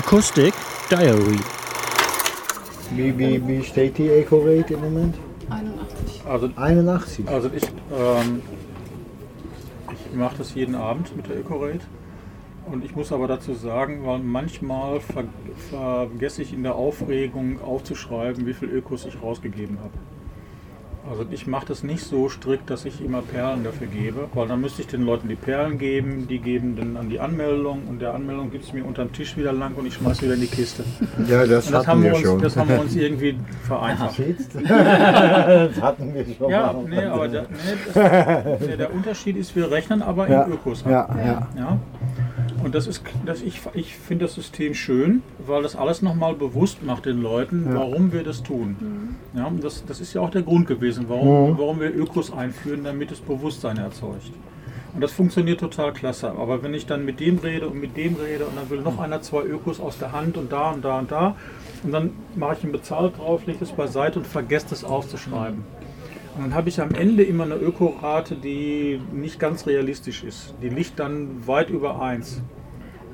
[0.00, 0.54] Acoustic
[0.88, 1.38] Diary.
[2.92, 5.14] Wie, wie, wie steht die Eco-Rate im Moment?
[5.50, 6.22] 81.
[6.26, 7.28] Also, 81.
[7.28, 8.40] also ich, ähm,
[9.92, 11.82] ich mache das jeden Abend mit der EcoRate.
[12.72, 15.24] Und ich muss aber dazu sagen, weil manchmal ver
[15.68, 19.92] vergesse ich in der Aufregung aufzuschreiben, wie viel Ökos ich rausgegeben habe.
[21.08, 24.60] Also ich mache das nicht so strikt, dass ich immer Perlen dafür gebe, weil dann
[24.60, 28.14] müsste ich den Leuten die Perlen geben, die geben dann an die Anmeldung und der
[28.14, 30.46] Anmeldung gibt es mir unter dem Tisch wieder lang und ich schmeiß wieder in die
[30.46, 30.84] Kiste.
[31.26, 32.42] Ja, das, Und das, hatten haben wir uns, schon.
[32.42, 34.20] das haben wir uns irgendwie vereinfacht.
[34.60, 37.48] Das hatten wir schon Ja, nee, aber der, nee,
[37.94, 40.90] das, nee, der Unterschied ist, wir rechnen aber ja, in Ökos ab.
[40.90, 41.48] ja, ja.
[41.56, 41.78] Ja?
[42.62, 46.82] Und das ist, das ich, ich finde das System schön, weil das alles nochmal bewusst
[46.84, 47.76] macht den Leuten, Ja.
[47.76, 49.16] warum wir das tun.
[49.34, 51.58] Ja, und das, das ist ja auch der Grund gewesen, warum, Mhm.
[51.58, 54.30] warum wir Ökos einführen, damit es Bewusstsein erzeugt.
[54.92, 56.32] Und das funktioniert total klasse.
[56.32, 58.98] Aber wenn ich dann mit dem rede und mit dem rede und dann will noch
[58.98, 61.36] einer zwei Ökos aus der Hand und da und da und da
[61.84, 65.62] und dann mache ich ihn bezahlt drauf, lege es beiseite und vergesse das aufzuschreiben.
[66.36, 70.54] Und dann habe ich am Ende immer eine Ökorate, die nicht ganz realistisch ist.
[70.62, 72.42] Die liegt dann weit über 1.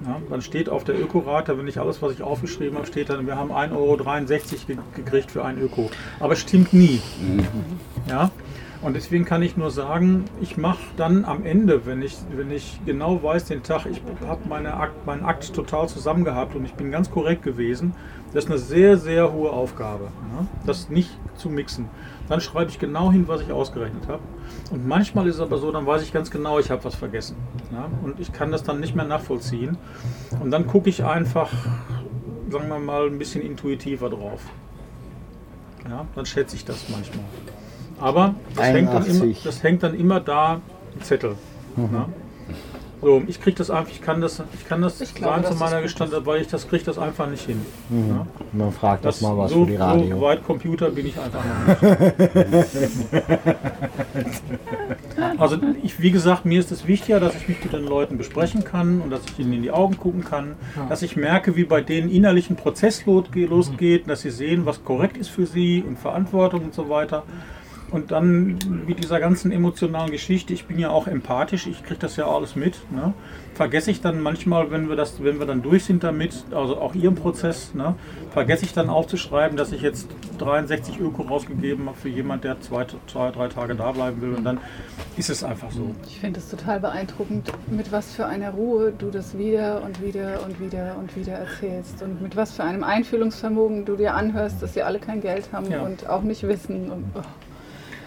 [0.04, 3.26] Ja, dann steht auf der Ökorate, wenn ich alles, was ich aufgeschrieben habe, steht dann,
[3.26, 5.90] wir haben 1,63 Euro ge gekriegt für ein Öko.
[6.20, 7.00] Aber es stimmt nie.
[8.08, 8.30] Ja?
[8.82, 12.80] Und deswegen kann ich nur sagen, ich mache dann am Ende, wenn ich, wenn ich
[12.84, 16.90] genau weiß, den Tag, ich habe Akt, meinen Akt total zusammen gehabt und ich bin
[16.90, 17.94] ganz korrekt gewesen,
[18.32, 20.46] das ist eine sehr, sehr hohe Aufgabe, ne?
[20.66, 21.88] das nicht zu mixen.
[22.28, 24.22] Dann schreibe ich genau hin, was ich ausgerechnet habe.
[24.70, 27.36] Und manchmal ist es aber so, dann weiß ich ganz genau, ich habe was vergessen.
[27.72, 27.88] Ja?
[28.02, 29.78] Und ich kann das dann nicht mehr nachvollziehen.
[30.40, 31.50] Und dann gucke ich einfach,
[32.50, 34.42] sagen wir mal, ein bisschen intuitiver drauf.
[35.88, 36.06] Ja?
[36.14, 37.24] Dann schätze ich das manchmal.
[38.00, 39.42] Aber das hängt, dann immer, 81.
[39.44, 40.60] das hängt dann immer da
[40.94, 41.34] im Zettel.
[41.76, 42.08] Ja?
[43.02, 45.50] So, ich kriege das einfach, ich kann das, ich kann das Ich glaube, sagen zu
[45.50, 47.60] das meiner Gestand, weil ich das kriege das einfach nicht hin.
[47.90, 48.26] Ja?
[48.52, 50.20] Man fragt das, mal was so, für die so Radio.
[50.22, 53.22] weit Computer bin ich einfach noch nicht.
[55.38, 58.64] also ich, wie gesagt, mir ist es wichtiger, dass ich mich mit den Leuten besprechen
[58.64, 60.54] kann und dass ich ihnen in die Augen gucken kann,
[60.88, 64.84] dass ich merke, wie bei denen innerlich ein Prozess losge- losgeht, dass sie sehen, was
[64.84, 67.24] korrekt ist für sie und Verantwortung und so weiter.
[67.90, 72.16] Und dann mit dieser ganzen emotionalen Geschichte, ich bin ja auch empathisch, ich kriege das
[72.16, 72.78] ja alles mit.
[72.90, 73.14] Ne?
[73.54, 76.94] Vergesse ich dann manchmal, wenn wir, das, wenn wir dann durch sind damit, also auch
[76.94, 77.94] Ihren Prozess, ne?
[78.32, 80.08] vergesse ich dann aufzuschreiben, dass ich jetzt
[80.38, 84.34] 63 Öko rausgegeben habe für jemand, der zwei, zwei, drei Tage da bleiben will.
[84.34, 84.58] Und dann
[85.16, 85.94] ist es einfach so.
[86.06, 90.40] Ich finde es total beeindruckend, mit was für einer Ruhe du das wieder und wieder
[90.44, 94.74] und wieder und wieder erzählst und mit was für einem Einfühlungsvermögen du dir anhörst, dass
[94.74, 95.82] sie alle kein Geld haben Ja.
[95.82, 96.90] und auch nicht wissen.
[96.90, 97.20] Und, oh.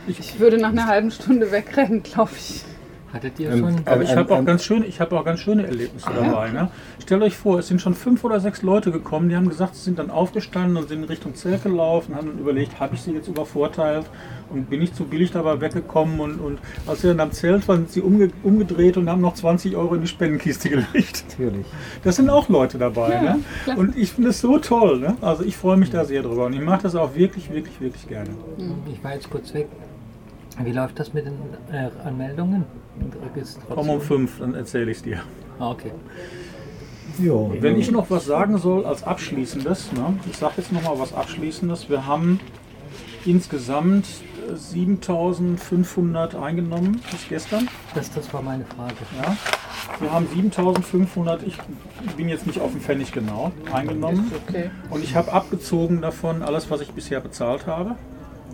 [0.08, 2.64] Ich- würde nach einer halben Stunde wegrennen, glaube ich.
[3.12, 3.75] Hattet ihr Ähm, schon?
[3.86, 6.52] Aber ich Ähm, habe auch ähm, ganz schöne, ich habe auch ganz schöne Erlebnisse dabei.
[6.52, 6.70] Ne?
[7.02, 9.81] Stellt euch vor, es sind schon fünf oder sechs Leute gekommen, die haben gesagt, sie
[9.84, 13.12] sind dann aufgestanden und sind in Richtung Zelt gelaufen, haben dann überlegt, habe ich sie
[13.14, 14.06] jetzt übervorteilt
[14.52, 17.78] und bin ich zu billig dabei weggekommen und, und als sie dann am Zelt waren,
[17.80, 21.24] sind sie umge umgedreht und haben noch 20 Euro in die Spendenkiste gelegt.
[21.30, 21.66] Natürlich.
[22.03, 23.14] Das sind auch Leute dabei.
[23.14, 23.40] Ja, ne?
[23.75, 25.00] Und ich finde es so toll.
[25.00, 25.16] Ne?
[25.22, 28.08] Also ich freue mich da sehr drüber und ich mache das auch wirklich, wirklich, wirklich
[28.08, 28.30] gerne.
[28.92, 29.68] Ich war jetzt kurz weg.
[30.64, 31.38] Wie läuft das mit den
[31.72, 32.66] äh, Anmeldungen?
[33.00, 33.75] und Registrationen?
[33.75, 35.22] Komm um fünf, dann erzähle ich es dir.
[35.59, 35.92] Ah, okay.
[37.18, 37.53] Jo.
[37.59, 40.18] Wenn ich noch was sagen soll als Abschließendes, ne?
[40.30, 41.90] ich sage jetzt noch mal was Abschließendes.
[41.90, 42.40] Wir haben
[43.25, 44.06] insgesamt
[44.50, 47.68] äh, 7500 eingenommen bis gestern.
[47.94, 48.96] Das, das war meine Frage.
[49.22, 49.36] Ja?
[50.00, 51.58] Wir haben 7500, ich
[52.16, 54.31] bin jetzt nicht auf den Pfennig genau, eingenommen.
[54.48, 54.72] Okay.
[54.90, 57.96] Und ich habe abgezogen davon alles, was ich bisher bezahlt habe.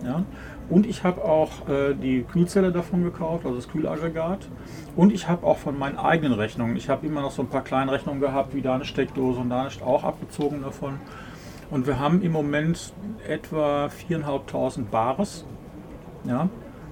[0.06, 0.24] Ja?
[0.68, 4.48] Und ich habe auch äh, die Kühlzelle davon gekauft, also das Kühlaggregat.
[4.94, 7.62] Und ich habe auch von meinen eigenen Rechnungen, ich habe immer noch so ein paar
[7.62, 10.94] Kleinrechnungen gehabt, wie da eine Steckdose und da ist auch abgezogen davon.
[11.70, 12.92] Und wir haben im Moment
[13.26, 15.44] etwa 4.500 Bares.
[16.24, 16.48] Ja?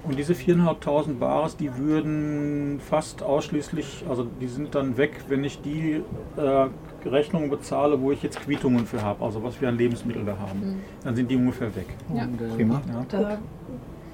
[0.07, 5.61] Und diese 4.500 Bares, die würden fast ausschließlich, also die sind dann weg, wenn ich
[5.61, 6.01] die
[6.37, 6.67] äh,
[7.09, 10.81] Rechnungen bezahle, wo ich jetzt Quittungen für habe, also was wir an Lebensmitteln da haben.
[11.03, 11.87] Dann sind die ungefähr weg.
[12.13, 12.23] Ja.
[12.25, 12.81] Äh, Prima.
[12.87, 13.05] Ja.
[13.09, 13.37] Da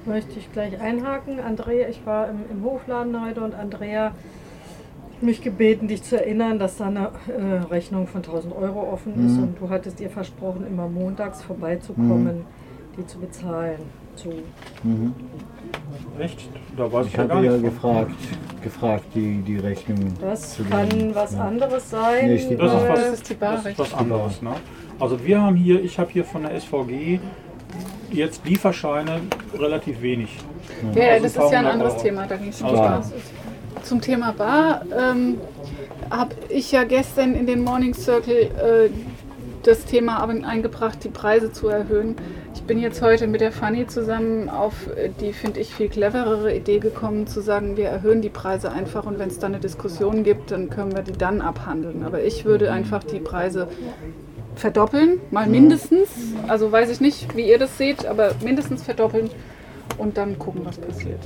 [0.05, 1.39] möchte ich gleich einhaken.
[1.39, 6.57] Andrea, ich war im, im Hofladen heute und Andrea hat mich gebeten, dich zu erinnern,
[6.57, 9.43] dass da eine äh, Rechnung von 1000 Euro offen ist Mhm.
[9.43, 12.45] und du hattest ihr versprochen, immer montags vorbeizukommen,
[12.97, 13.79] die zu bezahlen.
[14.15, 14.29] So.
[14.83, 15.13] Mhm.
[16.19, 16.49] Echt?
[16.77, 18.11] Da weiß ich, ja gar habe ja gefragt,
[18.61, 20.13] gefragt die, die Rechnung.
[20.21, 21.15] Das zu kann geben.
[21.15, 21.41] was Ja.
[21.47, 22.27] anderes sein.
[22.27, 24.41] Nee, ist die Das ist was- Das ist die Das ist was anderes.
[24.41, 24.51] Ne?
[24.99, 27.19] Also wir haben hier, ich habe hier von der SVG
[28.11, 29.21] jetzt Lieferscheine
[29.57, 30.37] relativ wenig.
[30.93, 32.03] Ja, Also das ist ja ein 200 anderes Euro.
[32.03, 33.11] Thema, da ging es Also-
[33.83, 35.37] zum Thema Bar ähm,
[36.11, 38.89] habe ich ja gestern in den Morning Circle äh,
[39.63, 42.15] das Thema eingebracht, die Preise zu erhöhen.
[42.53, 44.73] Ich bin jetzt heute mit der Fanny zusammen auf
[45.19, 49.19] die, finde ich, viel cleverere Idee gekommen, zu sagen, wir erhöhen die Preise einfach und
[49.19, 52.03] wenn es dann eine Diskussion gibt, dann können wir die dann abhandeln.
[52.03, 53.67] Aber ich würde einfach die Preise
[54.55, 56.09] verdoppeln, mal mindestens.
[56.47, 59.29] Also weiß ich nicht, wie ihr das seht, aber mindestens verdoppeln
[59.97, 61.19] und dann gucken, was passiert.